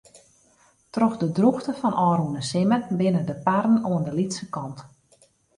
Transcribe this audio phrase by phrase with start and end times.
[0.93, 4.77] Troch de drûchte fan ôfrûne simmer binne de parren oan de lytse kant.